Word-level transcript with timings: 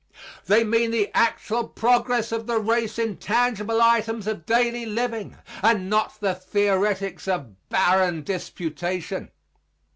They 0.47 0.63
mean 0.63 0.89
the 0.89 1.11
actual 1.13 1.67
progress 1.67 2.31
of 2.31 2.47
the 2.47 2.59
race 2.59 2.97
in 2.97 3.17
tangible 3.17 3.79
items 3.79 4.25
of 4.25 4.47
daily 4.47 4.83
living 4.83 5.37
and 5.61 5.91
not 5.91 6.19
the 6.19 6.33
theoretics 6.33 7.27
of 7.27 7.69
barren 7.69 8.23
disputation. 8.23 9.29